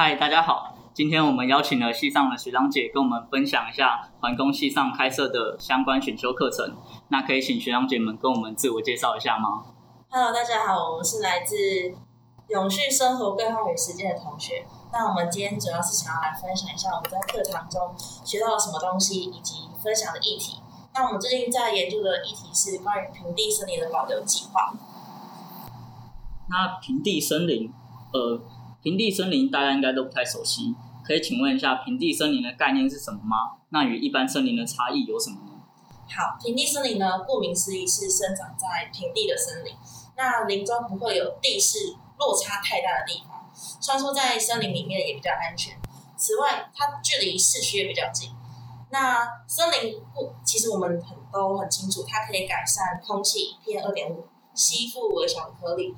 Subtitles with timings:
[0.00, 6.76] 嗨，大家好，今天我们邀请了系上的学长姐跟我们分享一下环工系上开设的相关选修课程。
[7.08, 9.64] 那可以请学长姐们跟我们自我介绍一下吗
[10.08, 11.56] ？Hello，大家好，我们是来自
[12.46, 14.64] 永续生活规划与实践的同学。
[14.92, 17.92] 那我们今天主要是想要来分享一下我们在课堂中
[18.24, 20.62] 学到了什么东西，以及分享的议题。
[20.94, 24.72] 那我们最近在研究的议题是关于平地森林的保留计划。
[26.48, 27.74] 那平地森林，
[28.12, 28.40] 呃，
[28.88, 30.74] 平地森林大家应该都不太熟悉，
[31.04, 33.60] 可以请问一下平地森林的概念是什么吗？
[33.68, 35.60] 那与一般森林的差异有什么呢？
[36.08, 39.74] 好，平地森林呢，顾名思义是生长在平地的森林，
[40.16, 45.78] 那林中不会有地势落差太大的地方，穿梭在森林里面也比较安全。
[46.16, 48.30] 此外，它距离市区也比较近。
[48.90, 54.24] 那森林不，其实我们很都很清楚，它可以改善空气 PM 二点五，
[54.54, 55.94] 吸附微小颗粒。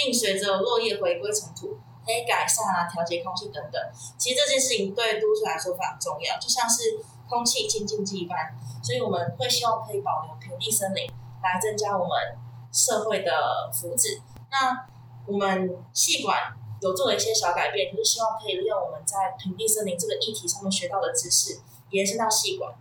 [0.00, 1.76] 并随着落叶回归尘土，
[2.08, 3.76] 可以改善啊、调节空气等等。
[4.16, 8.56] 其实这件事情对都市来说非常重要，就像是空气清净剂一般。
[8.82, 11.04] 所以我们会希望可以保留平地森林，
[11.42, 12.38] 来增加我们
[12.72, 14.22] 社会的福祉。
[14.50, 14.88] 那
[15.26, 22.72] 我们系管有做了一些小改变，就是希望可以用我们在平地森林这个议题上面学到的知识，延伸到系管。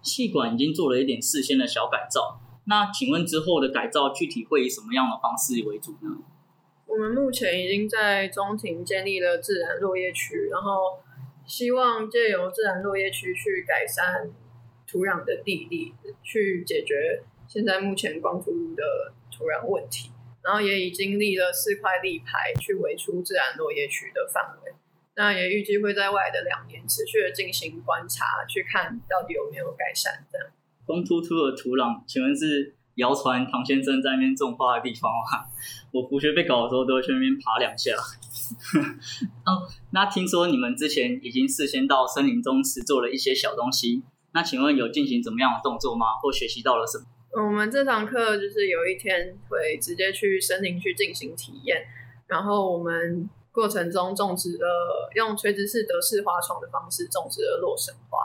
[0.00, 2.38] 气管已经做了一点事先的小改造。
[2.66, 6.22] 那请问之后的改造具体会以什么样的方式为主呢？
[6.86, 10.98] 我们目前已经在中庭建立了自然落叶区，然后
[11.46, 14.30] 希望借由自然落叶区去改善
[14.86, 20.10] 土壤的地力，去解决现在目前光秃秃的土壤问题。
[20.42, 24.72] 然后也已经立了四块立牌去围出自然落叶区的范围。
[25.16, 30.46] 那也预计会在未来的两年持续的进行观察，去看到底有没有改善这样。
[30.84, 35.48] 光秃秃的土壤，请问是谣传唐先生在那边种花的地方啊？
[35.92, 37.92] 我扶学被搞的时候，都会去那边爬两下。
[39.46, 44.02] 哦，那听说你们之前已经事先到森林中实做了一些小东西，
[44.34, 46.06] 那请问有进行怎么样的动作吗？
[46.22, 47.06] 或学习到了什么？
[47.42, 51.86] 我们这堂课就是有一天会直接去森林去进行体验，
[52.28, 58.18] 然后我们过程中种植了用垂直式德式花床的方式种植了洛神花。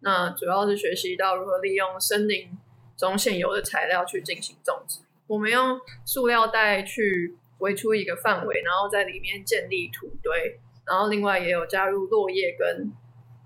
[0.00, 2.48] 那主要是学习到如何利用森林
[2.96, 5.00] 中现有的材料去进行种植。
[5.26, 12.92] 我们用塑料袋去围出一个范围，然后在里面建立土堆，然后另外也有加入落叶跟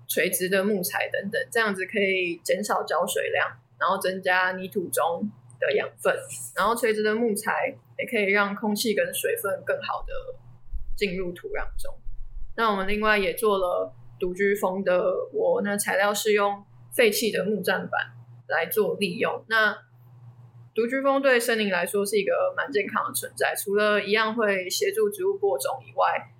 [0.07, 3.47] 垂直的木材等等，这样子可以减少浇水量，
[3.79, 5.29] 然后增加泥土中
[5.59, 6.15] 的养分。
[6.55, 10.13] 然后垂直的木材也可以让空气跟水分更好的
[10.95, 11.93] 进入土壤中。
[12.55, 13.93] 那我们另外也做了。
[14.21, 15.03] 独居风的
[15.33, 18.11] 窝，那材料是用废弃的木栈板
[18.51, 19.43] 来做利用。
[19.47, 19.75] 那
[20.75, 26.31] 独居蜂对森林来说是一个蛮健康的存在，除了一样会协助植物播种以外，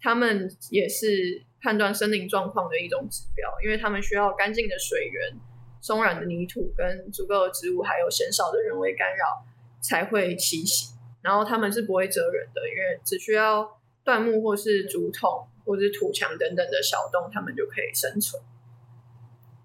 [0.00, 5.40] 它们也是判断森林状况的一种指标，因为它们需要干净的水源、
[5.80, 9.44] 松软的泥土跟足够的植物，还有鲜少的人为干扰
[9.80, 10.94] 才会栖息。
[11.22, 15.46] 然后它们是不会蜇人的，因为只需要断木或是竹筒。
[15.66, 18.42] 或者土墙等等的小洞，它们就可以生存。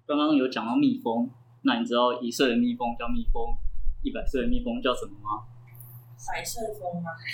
[0.06, 1.28] 刚刚有讲到蜜蜂，
[1.66, 3.42] 那你知道一岁的蜜蜂叫蜜蜂，
[4.02, 5.42] 一百岁的蜜蜂叫什么吗？
[6.32, 7.10] 百岁蜂吗？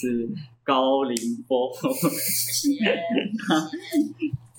[0.00, 0.28] 是
[0.64, 1.14] 高龄
[1.46, 1.70] 蜂。
[2.08, 3.02] 谢谢。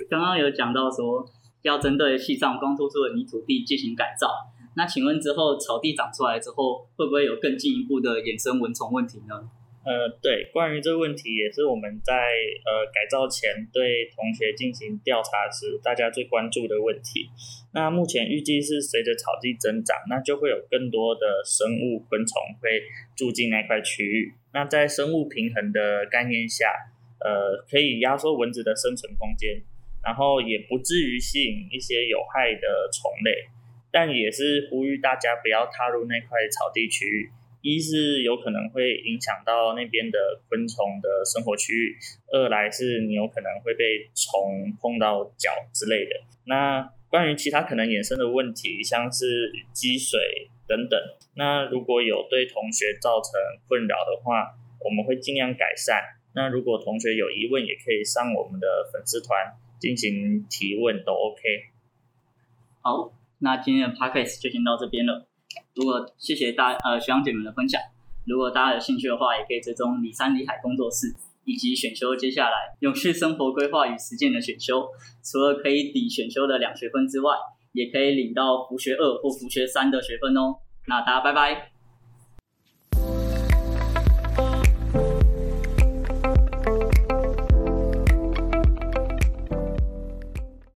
[0.09, 1.27] 刚刚有讲到说
[1.63, 4.29] 要针对系上光秃秃的泥土地进行改造，
[4.75, 9.49] 那请问之后草地长出来之后，会不会有更进一步的衍生蚊虫问题呢？
[9.85, 17.29] 呃，对，关于这个问题，也是我们在呃改造前对同学进行调查时，大家最关注的问题。
[17.73, 22.81] 那目前预计是随着草地增长，那就会有更多的生物昆虫会
[23.13, 24.33] 住进那块区域。
[24.53, 26.71] 那在生物平衡的概念下，
[27.19, 29.61] 呃，可以压缩蚊子的生存空间，
[30.01, 33.49] 然后也不至于吸引一些有害的虫类，
[33.91, 37.29] 但也是呼吁大家不要踏入那块草地区域。
[37.63, 40.19] 一是有可能会影响到那边的
[40.49, 46.11] 昆虫的生活区域，二来是你有可能会被虫碰到脚之类的。
[46.43, 50.19] 那关于其他可能衍生的问题，像是积水
[50.67, 50.99] 等等，
[51.37, 53.31] 那如果有对同学造成
[53.69, 56.03] 困扰的话，我们会尽量改善。
[56.35, 61.39] 那如果同学有疑问，也可以上我们的粉丝团进行提问，都 OK。
[62.81, 65.29] 好，那今天的 Podcast 就先到这边了。
[65.75, 67.81] 如果谢谢大呃学长姐们的分享，
[68.25, 71.13] 如果大家有兴趣的话，也可以追踪李山李海工作室
[71.45, 74.87] 以及选修接下来永续生活规划与实践的选修。
[75.23, 77.35] 除了可以抵选修的两学分之外，
[77.73, 80.55] 也可以领到福学二或福学三的学分哦。
[80.87, 81.72] 那大家拜拜。